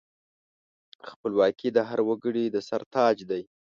[1.09, 3.43] خپلواکي د هر وګړي د سر تاج دی.